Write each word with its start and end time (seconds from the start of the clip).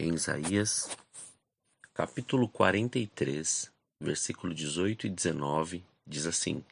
Em 0.00 0.14
Isaías, 0.14 0.96
capítulo 1.92 2.48
43, 2.48 3.68
versículo 4.00 4.54
18 4.54 5.08
e 5.08 5.10
19, 5.10 5.84
diz 6.06 6.24
assim: 6.24 6.64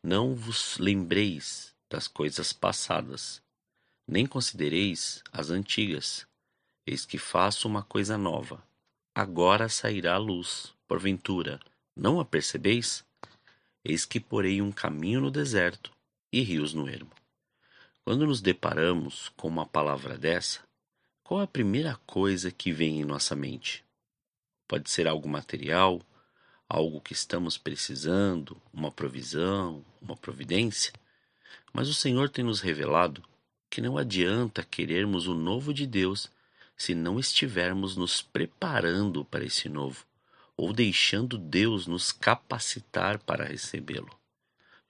Não 0.00 0.32
vos 0.32 0.78
lembreis 0.78 1.74
das 1.90 2.06
coisas 2.06 2.52
passadas, 2.52 3.42
nem 4.06 4.26
considereis 4.26 5.24
as 5.32 5.50
antigas. 5.50 6.24
Eis 6.86 7.04
que 7.04 7.18
faço 7.18 7.66
uma 7.66 7.82
coisa 7.82 8.16
nova. 8.16 8.62
Agora 9.12 9.68
sairá 9.68 10.14
a 10.14 10.18
luz, 10.18 10.72
porventura, 10.86 11.58
não 11.96 12.20
a 12.20 12.24
percebeis? 12.24 13.04
Eis 13.84 14.04
que 14.04 14.20
porei 14.20 14.62
um 14.62 14.70
caminho 14.70 15.20
no 15.20 15.32
deserto 15.32 15.90
e 16.32 16.42
rios 16.42 16.74
no 16.74 16.88
ermo. 16.88 17.10
Quando 18.04 18.24
nos 18.24 18.40
deparamos 18.40 19.30
com 19.30 19.48
uma 19.48 19.66
palavra 19.66 20.16
dessa, 20.16 20.62
qual 21.24 21.40
a 21.40 21.46
primeira 21.46 21.98
coisa 22.06 22.50
que 22.50 22.70
vem 22.70 23.00
em 23.00 23.04
nossa 23.04 23.34
mente? 23.34 23.82
Pode 24.68 24.90
ser 24.90 25.08
algo 25.08 25.26
material, 25.26 26.02
algo 26.68 27.00
que 27.00 27.14
estamos 27.14 27.56
precisando, 27.56 28.60
uma 28.70 28.92
provisão, 28.92 29.82
uma 30.02 30.14
providência. 30.14 30.92
Mas 31.72 31.88
o 31.88 31.94
Senhor 31.94 32.28
tem 32.28 32.44
nos 32.44 32.60
revelado 32.60 33.24
que 33.70 33.80
não 33.80 33.96
adianta 33.96 34.62
querermos 34.62 35.26
o 35.26 35.34
novo 35.34 35.72
de 35.72 35.86
Deus 35.86 36.30
se 36.76 36.94
não 36.94 37.18
estivermos 37.18 37.96
nos 37.96 38.20
preparando 38.20 39.24
para 39.24 39.46
esse 39.46 39.66
novo, 39.66 40.04
ou 40.54 40.74
deixando 40.74 41.38
Deus 41.38 41.86
nos 41.86 42.12
capacitar 42.12 43.18
para 43.18 43.46
recebê-lo. 43.46 44.10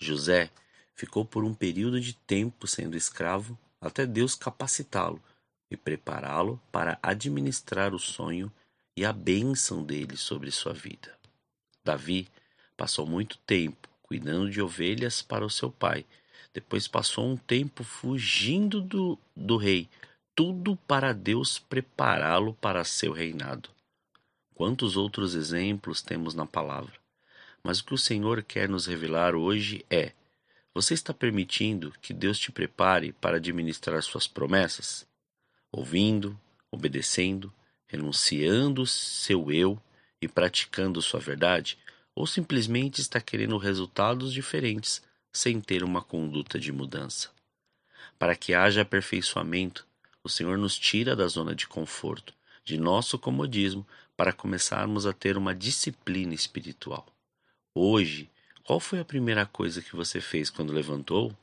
José 0.01 0.51
ficou 0.97 1.25
por 1.25 1.45
um 1.45 1.55
período 1.55 2.01
de 2.01 2.13
tempo 2.13 2.67
sendo 2.67 2.97
escravo 2.97 3.57
até 3.81 4.05
Deus 4.05 4.35
capacitá-lo 4.35 5.23
e 5.75 5.77
prepará-lo 5.77 6.61
para 6.73 6.99
administrar 7.03 7.95
o 7.95 7.99
sonho 7.99 8.51
e 8.97 9.05
a 9.05 9.13
bênção 9.13 9.83
dele 9.83 10.17
sobre 10.17 10.51
sua 10.51 10.73
vida. 10.73 11.13
Davi 11.85 12.29
passou 12.77 13.07
muito 13.07 13.37
tempo 13.39 13.89
cuidando 14.03 14.51
de 14.51 14.63
ovelhas 14.63 15.21
para 15.21 15.45
o 15.45 15.51
seu 15.51 15.71
pai. 15.71 16.07
Depois 16.53 16.87
passou 16.87 17.27
um 17.27 17.37
tempo 17.37 17.83
fugindo 17.83 18.81
do, 18.81 19.19
do 19.35 19.57
rei 19.57 19.89
tudo 20.35 20.77
para 20.77 21.13
Deus 21.13 21.59
prepará-lo 21.59 22.55
para 22.55 22.85
seu 22.85 23.13
reinado. 23.13 23.71
Quantos 24.55 24.97
outros 24.97 25.35
exemplos 25.35 26.03
temos 26.03 26.35
na 26.35 26.45
palavra? 26.45 26.93
Mas 27.63 27.79
o 27.79 27.85
que 27.85 27.95
o 27.95 27.99
Senhor 27.99 28.43
quer 28.43 28.69
nos 28.69 28.87
revelar 28.87 29.35
hoje 29.35 29.85
é: 29.89 30.13
você 30.75 30.93
está 30.95 31.15
permitindo 31.15 31.93
que 32.03 32.13
Deus 32.13 32.39
te 32.39 32.51
prepare 32.51 33.13
para 33.13 33.37
administrar 33.37 34.03
suas 34.03 34.27
promessas? 34.27 35.07
Ouvindo, 35.77 36.39
obedecendo, 36.71 37.53
renunciando 37.89 38.87
seu 38.87 39.51
eu 39.51 39.77
e 40.23 40.29
praticando 40.29 41.03
sua 41.03 41.19
verdade? 41.19 41.77
Ou 42.15 42.29
simplesmente 42.29 43.01
está 43.01 43.21
querendo 43.21 43.59
resultados 43.59 44.33
diferentes 44.33 45.03
sem 45.33 45.61
ter 45.61 45.83
uma 45.83 46.01
conduta 46.01 46.61
de 46.61 46.71
mudança? 46.71 47.33
Para 48.17 48.37
que 48.37 48.55
haja 48.55 48.83
aperfeiçoamento, 48.83 49.85
o 50.23 50.29
Senhor 50.29 50.57
nos 50.57 50.79
tira 50.79 51.17
da 51.17 51.27
zona 51.27 51.57
de 51.57 51.67
conforto, 51.67 52.33
de 52.65 52.79
nosso 52.79 53.19
comodismo, 53.19 53.85
para 54.17 54.33
começarmos 54.33 55.07
a 55.07 55.13
ter 55.13 55.37
uma 55.37 55.57
disciplina 55.57 56.35
espiritual. 56.35 57.05
Hoje, 57.75 58.31
qual 58.63 58.79
foi 58.79 59.01
a 59.01 59.05
primeira 59.05 59.45
coisa 59.45 59.83
que 59.83 59.97
você 59.97 60.21
fez 60.21 60.51
quando 60.51 60.73
levantou? 60.73 61.37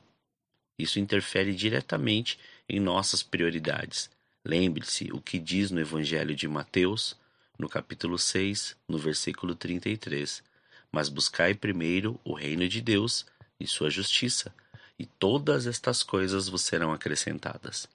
Isso 0.78 0.98
interfere 0.98 1.54
diretamente 1.54 2.38
em 2.66 2.80
nossas 2.80 3.22
prioridades. 3.22 4.10
Lembre-se 4.44 5.08
o 5.12 5.20
que 5.20 5.38
diz 5.38 5.70
no 5.70 5.80
Evangelho 5.80 6.34
de 6.34 6.48
Mateus, 6.48 7.16
no 7.56 7.68
capítulo 7.68 8.18
6, 8.18 8.76
no 8.88 8.98
versículo 8.98 9.54
33. 9.54 10.42
Mas 10.90 11.08
buscai 11.08 11.54
primeiro 11.54 12.18
o 12.24 12.34
reino 12.34 12.68
de 12.68 12.80
Deus 12.80 13.24
e 13.60 13.68
sua 13.68 13.88
justiça, 13.88 14.52
e 14.98 15.06
todas 15.06 15.68
estas 15.68 16.02
coisas 16.02 16.48
vos 16.48 16.62
serão 16.62 16.92
acrescentadas. 16.92 17.88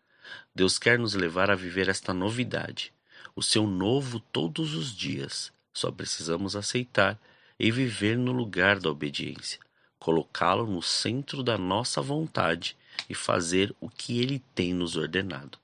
Deus 0.55 0.79
quer 0.79 0.97
nos 0.97 1.13
levar 1.13 1.51
a 1.51 1.55
viver 1.55 1.89
esta 1.89 2.13
novidade, 2.13 2.93
o 3.35 3.43
seu 3.43 3.67
novo 3.67 4.21
todos 4.21 4.73
os 4.73 4.95
dias. 4.95 5.51
Só 5.73 5.91
precisamos 5.91 6.55
aceitar 6.55 7.19
e 7.59 7.69
viver 7.71 8.17
no 8.17 8.31
lugar 8.31 8.79
da 8.79 8.89
obediência, 8.89 9.59
colocá-lo 9.99 10.65
no 10.65 10.81
centro 10.81 11.43
da 11.43 11.57
nossa 11.57 12.01
vontade 12.01 12.77
e 13.09 13.13
fazer 13.13 13.75
o 13.81 13.89
que 13.89 14.21
ele 14.21 14.39
tem 14.55 14.73
nos 14.73 14.95
ordenado. 14.95 15.59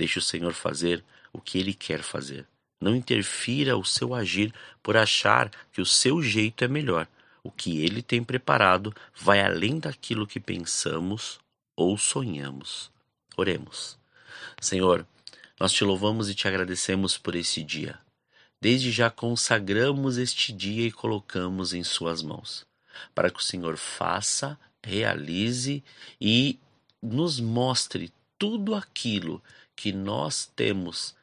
Deixe 0.00 0.18
o 0.18 0.22
Senhor 0.22 0.54
fazer 0.54 1.04
o 1.30 1.38
que 1.38 1.58
ele 1.58 1.74
quer 1.74 2.02
fazer. 2.02 2.46
Não 2.80 2.96
interfira 2.96 3.76
o 3.76 3.84
seu 3.84 4.14
agir 4.14 4.50
por 4.82 4.96
achar 4.96 5.50
que 5.70 5.82
o 5.82 5.84
seu 5.84 6.22
jeito 6.22 6.64
é 6.64 6.68
melhor. 6.68 7.06
O 7.44 7.50
que 7.50 7.84
ele 7.84 8.00
tem 8.00 8.24
preparado 8.24 8.96
vai 9.14 9.42
além 9.42 9.78
daquilo 9.78 10.26
que 10.26 10.40
pensamos 10.40 11.38
ou 11.76 11.98
sonhamos. 11.98 12.90
Oremos. 13.36 13.98
Senhor, 14.58 15.06
nós 15.60 15.70
te 15.70 15.84
louvamos 15.84 16.30
e 16.30 16.34
te 16.34 16.48
agradecemos 16.48 17.18
por 17.18 17.34
esse 17.34 17.62
dia. 17.62 17.98
Desde 18.58 18.90
já 18.90 19.10
consagramos 19.10 20.16
este 20.16 20.50
dia 20.50 20.86
e 20.86 20.90
colocamos 20.90 21.74
em 21.74 21.84
Suas 21.84 22.22
mãos, 22.22 22.64
para 23.14 23.30
que 23.30 23.40
o 23.40 23.42
Senhor 23.42 23.76
faça, 23.76 24.58
realize 24.82 25.84
e 26.18 26.58
nos 27.02 27.38
mostre 27.38 28.10
tudo 28.40 28.74
aquilo 28.74 29.42
que 29.76 29.92
nós 29.92 30.50
temos 30.56 31.14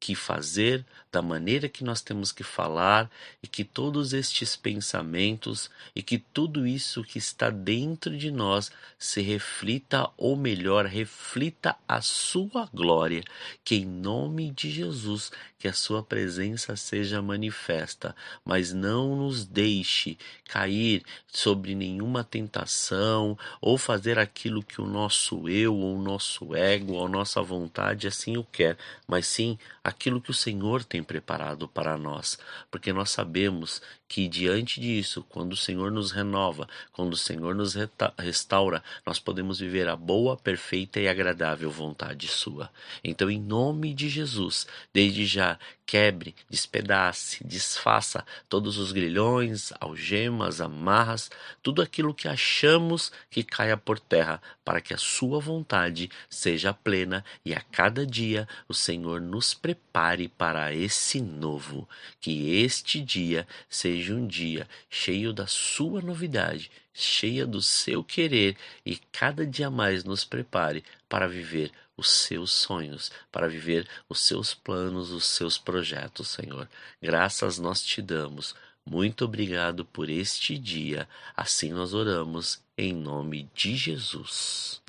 que 0.00 0.16
fazer, 0.16 0.84
da 1.12 1.22
maneira 1.22 1.68
que 1.68 1.84
nós 1.84 2.00
temos 2.00 2.32
que 2.32 2.42
falar, 2.42 3.08
e 3.40 3.46
que 3.46 3.62
todos 3.62 4.12
estes 4.12 4.56
pensamentos 4.56 5.70
e 5.94 6.02
que 6.02 6.18
tudo 6.18 6.66
isso 6.66 7.04
que 7.04 7.18
está 7.18 7.50
dentro 7.50 8.16
de 8.16 8.28
nós 8.30 8.72
se 8.98 9.20
reflita, 9.20 10.10
ou 10.16 10.34
melhor, 10.34 10.86
reflita 10.86 11.76
a 11.86 12.00
sua 12.00 12.68
glória, 12.74 13.22
que 13.62 13.76
em 13.76 13.84
nome 13.84 14.50
de 14.50 14.72
Jesus, 14.72 15.30
que 15.62 15.68
a 15.68 15.72
sua 15.72 16.02
presença 16.02 16.74
seja 16.74 17.22
manifesta, 17.22 18.16
mas 18.44 18.72
não 18.72 19.14
nos 19.14 19.46
deixe 19.46 20.18
cair 20.48 21.04
sobre 21.28 21.72
nenhuma 21.72 22.24
tentação 22.24 23.38
ou 23.60 23.78
fazer 23.78 24.18
aquilo 24.18 24.60
que 24.60 24.80
o 24.80 24.86
nosso 24.88 25.48
eu, 25.48 25.72
ou 25.72 25.94
o 25.94 26.02
nosso 26.02 26.52
ego, 26.52 26.94
ou 26.94 27.06
a 27.06 27.08
nossa 27.08 27.40
vontade 27.40 28.08
assim 28.08 28.36
o 28.36 28.42
quer, 28.42 28.76
mas 29.06 29.24
sim 29.24 29.56
aquilo 29.84 30.20
que 30.20 30.32
o 30.32 30.34
Senhor 30.34 30.82
tem 30.82 31.00
preparado 31.00 31.68
para 31.68 31.96
nós, 31.96 32.40
porque 32.68 32.92
nós 32.92 33.10
sabemos 33.10 33.80
que 34.12 34.28
diante 34.28 34.78
disso, 34.78 35.24
quando 35.26 35.54
o 35.54 35.56
Senhor 35.56 35.90
nos 35.90 36.10
renova, 36.10 36.68
quando 36.92 37.14
o 37.14 37.16
Senhor 37.16 37.54
nos 37.54 37.74
restaura, 38.18 38.84
nós 39.06 39.18
podemos 39.18 39.58
viver 39.58 39.88
a 39.88 39.96
boa, 39.96 40.36
perfeita 40.36 41.00
e 41.00 41.08
agradável 41.08 41.70
vontade 41.70 42.28
Sua. 42.28 42.70
Então, 43.02 43.30
em 43.30 43.40
nome 43.40 43.94
de 43.94 44.10
Jesus, 44.10 44.66
desde 44.92 45.24
já, 45.24 45.51
quebre, 45.86 46.34
despedace, 46.48 47.44
desfaça 47.44 48.24
todos 48.48 48.78
os 48.78 48.92
grilhões, 48.92 49.72
algemas, 49.80 50.60
amarras, 50.60 51.30
tudo 51.62 51.82
aquilo 51.82 52.14
que 52.14 52.28
achamos 52.28 53.12
que 53.30 53.42
caia 53.42 53.76
por 53.76 53.98
terra, 53.98 54.40
para 54.64 54.80
que 54.80 54.94
a 54.94 54.98
Sua 54.98 55.40
vontade 55.40 56.10
seja 56.30 56.72
plena 56.72 57.24
e 57.44 57.54
a 57.54 57.60
cada 57.60 58.06
dia 58.06 58.48
o 58.68 58.74
Senhor 58.74 59.20
nos 59.20 59.54
prepare 59.54 60.28
para 60.28 60.72
esse 60.72 61.20
novo, 61.20 61.88
que 62.20 62.62
este 62.62 63.00
dia 63.00 63.46
seja 63.68 64.14
um 64.14 64.26
dia 64.26 64.68
cheio 64.88 65.32
da 65.32 65.46
sua 65.46 66.00
novidade, 66.00 66.70
cheia 66.92 67.46
do 67.46 67.62
seu 67.62 68.04
querer 68.04 68.56
e 68.84 68.96
cada 69.10 69.46
dia 69.46 69.70
mais 69.70 70.04
nos 70.04 70.24
prepare 70.24 70.84
para 71.08 71.28
viver 71.28 71.70
os 71.96 72.10
seus 72.10 72.52
sonhos, 72.52 73.10
para 73.30 73.48
viver 73.48 73.88
os 74.08 74.20
seus 74.20 74.54
planos, 74.54 75.10
os 75.10 75.26
seus 75.26 75.58
projetos, 75.58 76.28
Senhor. 76.28 76.68
Graças 77.00 77.58
nós 77.58 77.82
te 77.82 78.00
damos. 78.00 78.54
Muito 78.84 79.24
obrigado 79.24 79.84
por 79.84 80.08
este 80.08 80.58
dia. 80.58 81.08
Assim 81.36 81.72
nós 81.72 81.94
oramos 81.94 82.60
em 82.76 82.92
nome 82.92 83.48
de 83.54 83.76
Jesus. 83.76 84.82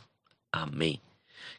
Amém. 0.51 0.99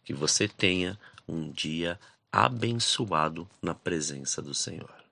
Que 0.05 0.13
você 0.13 0.49
tenha 0.49 0.99
um 1.29 1.51
dia 1.51 1.99
abençoado 2.33 3.49
na 3.63 3.75
presença 3.75 4.43
do 4.43 4.55
Senhor. 4.55 5.04